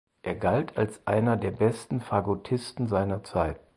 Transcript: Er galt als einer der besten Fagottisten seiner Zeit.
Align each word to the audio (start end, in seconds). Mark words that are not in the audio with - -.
Er 0.23 0.33
galt 0.33 0.77
als 0.77 1.05
einer 1.05 1.37
der 1.37 1.51
besten 1.51 1.99
Fagottisten 2.01 2.87
seiner 2.87 3.23
Zeit. 3.23 3.59